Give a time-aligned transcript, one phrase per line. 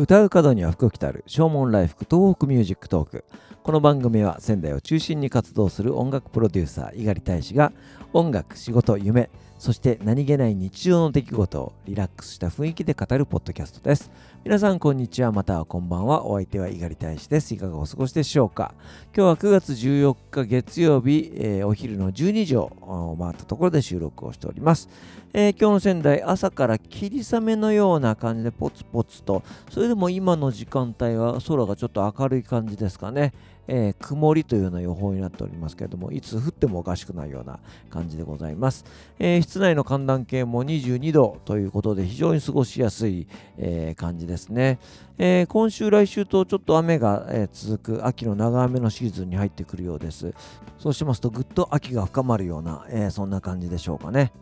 [0.00, 1.24] 唱う門には福来たる。
[1.26, 3.24] 唱門来福東北 Music Talk。
[3.62, 7.70] この番組は仙台を中心に活動する音楽プロデューサー猪狩大使が
[8.14, 9.28] 音楽仕事夢
[9.60, 14.10] そして何気ない日常の出来事をリラックスした雰囲気で語るポッドキャストです。
[14.42, 16.24] 皆さんこんにちはまたはこんばんは。
[16.24, 17.52] お相手は猪狩大使です。
[17.52, 18.72] いかがお過ごしでしょうか。
[19.14, 24.88] 今日は9月14日月曜日、えー、お昼の12時を回ったところで収録をしております、
[25.34, 29.42] えー、今日の仙台朝から霧雨のような感じでポツポツと。
[29.70, 33.34] それでも今の時間帯は空がちょっと明るい感じですかね。
[33.68, 37.60] えー、曇りというような予報になっておりますけれども、いつ降ってもおかしくないような
[37.90, 38.84] 感じでございます。
[39.18, 43.26] えー、室内の寒暖計も22度ということで、非常に過ごしやすい、
[43.58, 44.78] えー、感じですね。
[45.18, 50.32] え今週、来週とちょっと雨が、え続く秋の長雨のシーズンに入ってくるようです。
[50.78, 54.32] そうしますと、ぐっと秋が深まるような、えそんな感じでしょうかね。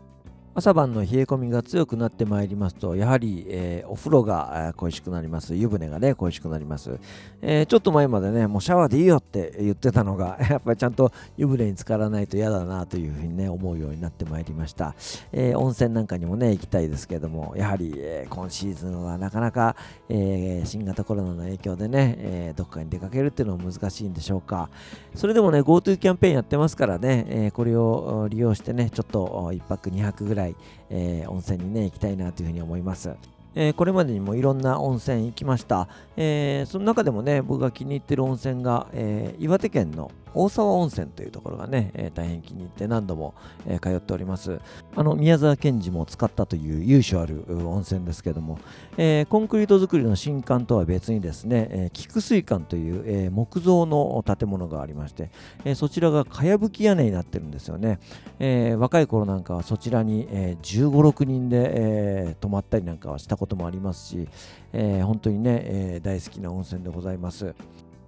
[0.59, 5.55] 朝晩の冷え込みが強くなってまいりますと、やはり、えー、お風呂が恋しくなります。
[5.55, 6.99] 湯船がね、恋しくなります、
[7.41, 14.95] えー、ちょっと前までね、もうシャワーでいいよって言ってたのが、 やっぱりちゃんと湯船に浸からないと嫌だなというふうにね、思うようになってまいりました。
[15.31, 19.77] えー、温泉なんかにもね、行きたいですけども、やはり、え今シーズンはなかなか、
[20.09, 24.69] え新型コロナの影響でね、えどっかに出かけるっていうのは難しいんでしょうか。
[25.15, 30.55] それでもね、GoTo キャンペーンやってますからね、えこれを利用してね、ちょっと1泊2泊ぐらい、い
[30.89, 33.15] えー、温泉にね行きたいなというふうに思います。
[33.55, 43.33] えー、これまでにもいろんな温泉行きました、えー、その中でもね僕が気に入ってる温泉が、えー、岩手県の大沢温泉というところがね、えー、大変気に入って何度も、
[43.67, 44.59] えー、通っております。
[44.95, 48.59] あの宮沢賢治も使ったという由緒ある温泉ですけども、
[48.97, 55.31] えー、コンクリート造りの新館とは別にですね、えー、菊水館という、えー、木造の建物がありまして、
[55.65, 57.99] えー、そちらがかやぶき屋根になってるんですよね。
[58.39, 64.27] えー、若い頃なんかはそちらに、えー、15、6人で、えー、泊まったりなんかはしたこともありますし、
[64.73, 67.53] えー、本当にね、えー、大好きな温泉でございます。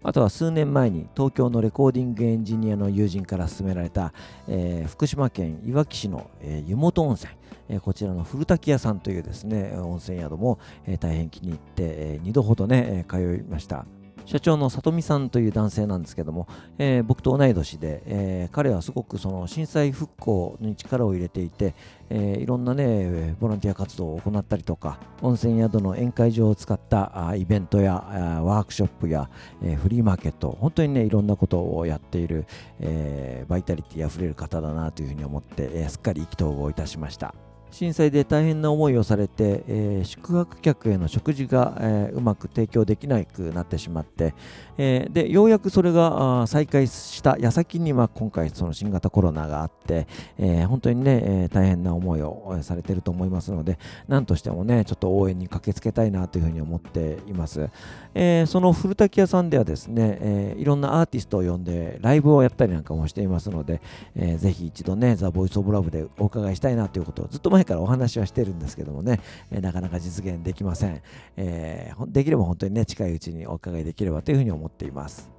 [0.04, 4.14] あとは数年前に東京のレコーディングエンジニアの友人から勧められた、
[4.48, 7.32] えー、福島県いわき市の、えー、湯本温泉、
[7.70, 13.86] えー、こちらの古滝屋さんというですね温泉宿も、えー、大変気に入って、えー、2度ほどね、えー、通いました。
[14.31, 16.47] 社長の里見さんという男性なんですけども、
[16.77, 21.73] えー、僕と同い年で、えー、彼はすごくその震災復興に力を入れていて、
[22.09, 28.05] えー、いろんなねボランティア活動を行ったりとか温泉宿の宴会場を使ったあイベントや
[28.37, 29.30] あワークショップや、
[29.61, 32.45] え、フリーマーケット本当にねいろんなことをやっている、
[32.80, 37.51] え、バイタリティあふれる方だなというふうに思って、え、すっかり意気投合いたしました。
[37.71, 44.33] 震災で大変な思いをされて、えー、宿泊客への食事が、えー、うまく提供できなくなってしまって、
[44.77, 57.70] えー、でようやくそれが再開した矢先には今回その新型コロナがあって、え本当にね、え大変な思いをされていると思いますので何としてもねちょっと応援に駆けつけたいなというふうに思っています、
[58.14, 63.81] えその古滝屋さんではですね、えいろんなアーティストを呼んでライブをやったりなんかもしていますので、
[64.15, 69.20] えー、ぜひ一度ねザ・ボイス・オブ・ラブでお伺いしたいなということをずっと前前からお話はしてるんですけどもね、
[69.52, 71.02] えー、なかなか実現できません、
[71.38, 75.32] えー、できれば本当にね、近いうちにお伺いできればというふうに思っています。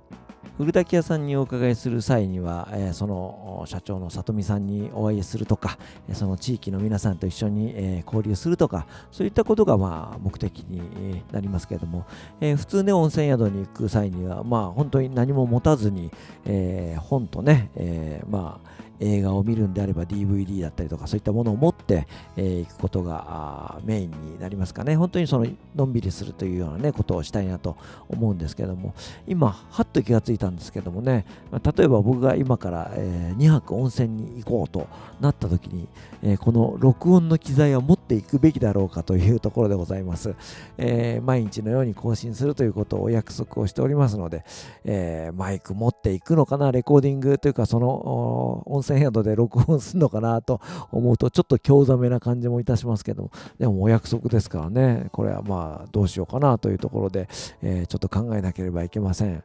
[0.58, 5.78] 古滝屋さんにお伺いする際には、えー、その社長の里見さんにお会いするとか、
[6.12, 12.06] その地域の皆さんと一緒に、えー、交流するとか、そういったことがまあ目的になりますけれども、
[12.40, 16.10] えー、普通ね、温泉宿に行く際には、まあ本当に何も持たずに、
[16.44, 21.96] え本とね、えまあ映画を見るんであれば DVD だったりとかそういったものを持ってい、
[22.36, 24.96] えー、くことがメインになりますかね。
[24.96, 27.76] 本当にそののんびりするというようなねことをしたいなと
[28.08, 28.94] 思うんですけども
[29.26, 34.86] 今はっと気がついたんですけどもね例えば僕が今から、えー、2泊温泉に行こうと
[35.20, 35.88] なった時に、
[36.22, 40.34] えー、この録音の機材は持っていくべきだろうかというところでございます、
[40.78, 44.44] えー、毎日のように更新するということをお約束をしておりますので、
[44.84, 50.60] えマイク持っていくのかなレコーディングというかその音4000宿で録音するのかなと
[50.90, 57.28] 思うと、ちょっと興ざめな感じもいたしますけども、でもお約束ですからね、これはまあどうしようかなというところで、
[57.62, 59.42] えー、ちょっと考えなければいけません。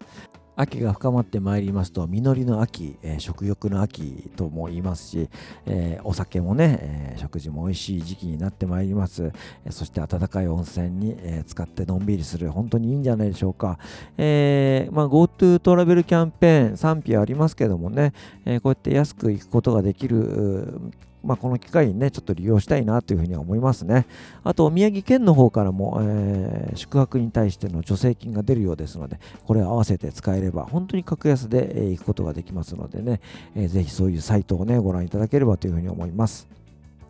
[0.58, 5.30] 秋が深まってまいりますと実りの秋、えー、食欲の秋とも言いますし、
[5.68, 9.32] えー、お酒もね、えー、食事も美味しい時期になってまいります、
[9.66, 12.50] えそして暖かい温泉に、え使ってのんびりする。
[12.50, 13.78] 本当にいいんじゃないでしょうか、
[14.18, 18.14] えまあ、GoTo トラベルキャンペーン賛否ありますけどもね、
[18.46, 20.82] えこうやって安く行くことができる
[21.24, 24.06] まあ、この機会にね、ちょっと利用したいなというふうには思いますね。
[24.44, 33.20] あと、宮城県の方からも、えー、宿泊に対しての助成金が出るようですので、これを合わせて使えれば、本当に格安で、えー、行くことができますのでね、
[33.56, 36.48] えー、ぜひそういうサイトをね、ご覧いただければというふうに思います。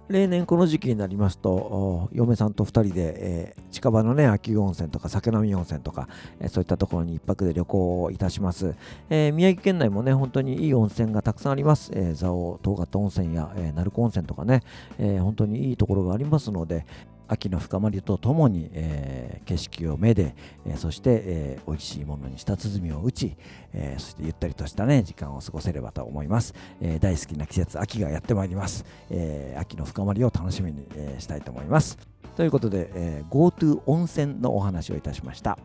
[0.10, 6.08] 例年この時期になりますと嫁さんと2人で、えー、近場のね秋保温泉とか酒並温泉とか、
[6.40, 8.76] えー、そういったところに1泊で旅行をいたします、
[9.10, 14.64] えー、宮城県内もね本当にいい温泉がたくさんあります、え蔵王東方温泉や、え鳴子温泉とかね、
[14.98, 16.86] え本当にいいところがありますので、
[17.28, 20.36] 秋の深まりとともに、えー、景色を目で、
[20.66, 23.36] えー、そして、えー、美味しいものに舌鼓を打ち、
[23.74, 31.98] えー、そしてゆったりとしたね時間を過ごせればと思います、えー、大好きな季節秋がやってまいります、えー、秋の深まりを楽しみに、えー、したいと思います
[32.36, 35.58] ということで、えー、GoTo 温泉のお話をいたしました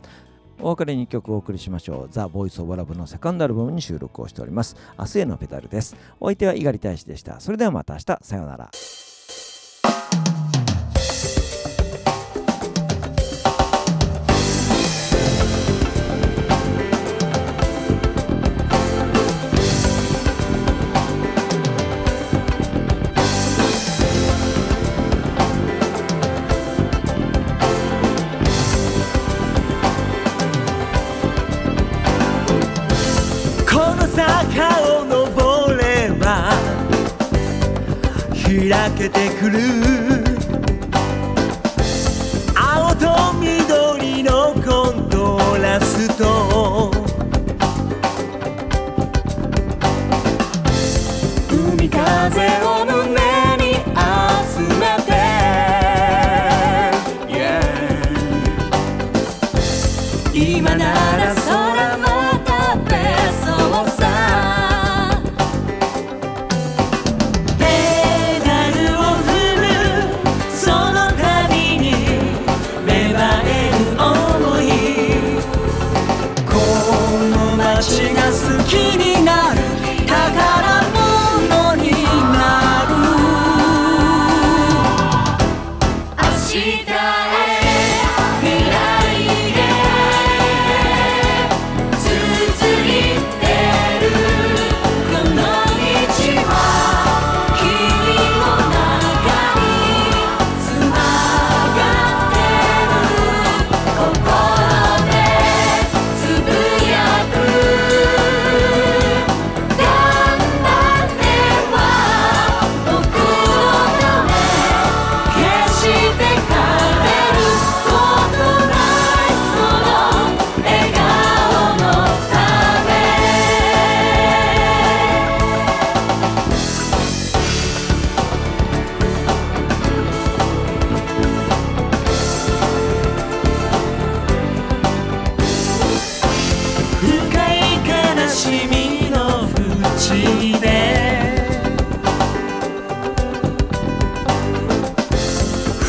[0.60, 2.08] お別れに曲をお送りしましょう。
[2.10, 4.76] ザ・ボイス・オブ・ラブのセカンドアルバムに収録をしております。
[4.96, 5.96] 明日へのペダルです。
[6.20, 7.40] お相手は猪狩大使でした。
[7.40, 8.18] それではまた明日。
[8.22, 8.70] さようなら。
[38.72, 39.58] 開けてくる。
[42.56, 46.90] 青と緑のコントラスト。
[51.50, 52.91] 海風を
[77.82, 78.21] watching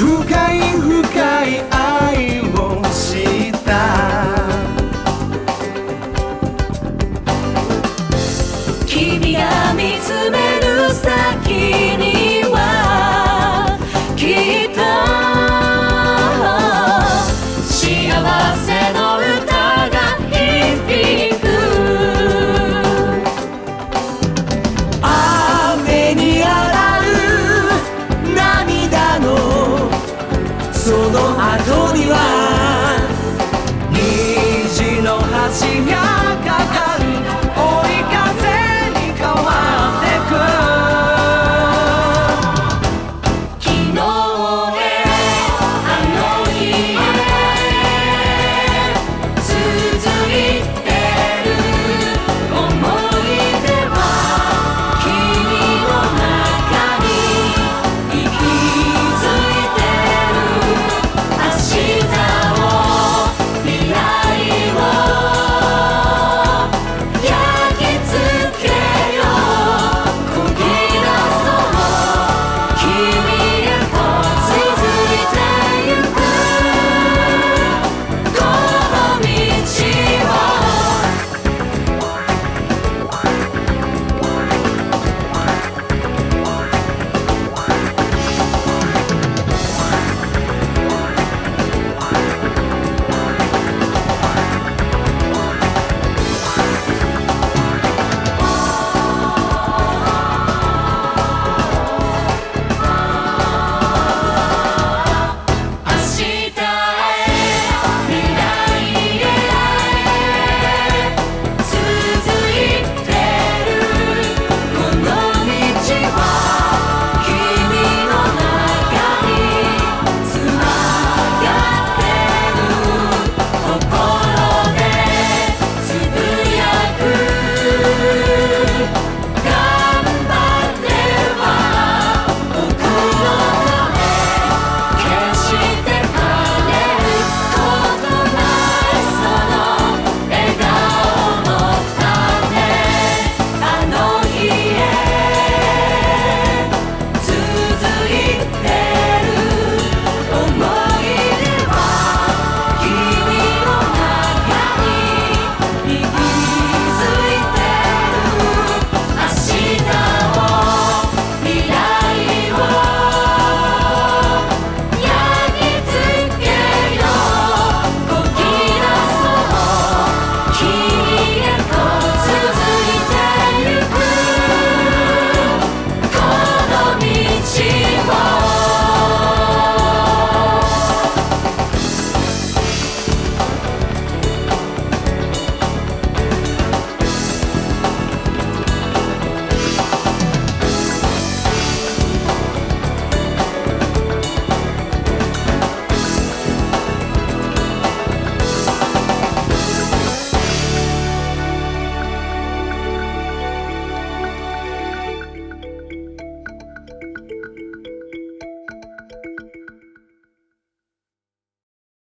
[0.03, 3.32] 深い深い愛を知る